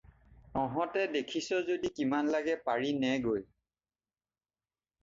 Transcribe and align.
তহঁতে 0.53 1.01
দেখিছ 1.17 1.47
যদি 1.69 1.89
কিমান 1.99 2.27
লাগে 2.37 2.55
পাৰি 2.71 2.91
নে 3.05 3.13
গৈ। 3.29 3.47